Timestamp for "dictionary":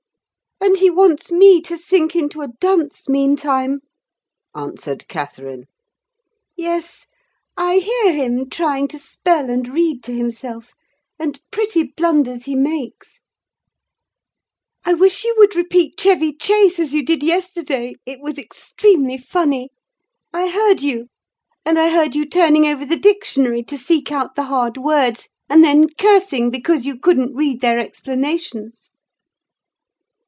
22.99-23.63